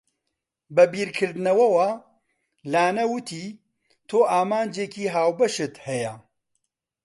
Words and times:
بە 0.75 0.83
بیرکردنەوەوە 0.91 1.87
لانە 2.71 3.03
وتی، 3.11 3.45
تۆ 4.09 4.19
ئامانجێکی 4.31 5.05
هاوبەشت 5.15 5.73
هەیە. 5.87 6.13